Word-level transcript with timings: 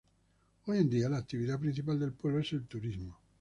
Hoy 0.65 0.79
en 0.79 0.89
día 0.89 1.09
la 1.09 1.17
actividad 1.19 1.59
principal 1.59 1.99
del 1.99 2.11
pueblo 2.13 2.39
es 2.39 2.51
el 2.53 2.65
turismo. 2.65 3.19